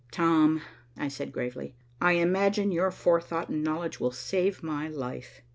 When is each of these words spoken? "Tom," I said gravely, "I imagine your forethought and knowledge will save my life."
"Tom," 0.09 0.63
I 0.97 1.07
said 1.09 1.31
gravely, 1.31 1.75
"I 2.01 2.13
imagine 2.13 2.71
your 2.71 2.89
forethought 2.89 3.49
and 3.49 3.63
knowledge 3.63 3.99
will 3.99 4.09
save 4.09 4.63
my 4.63 4.87
life." 4.87 5.41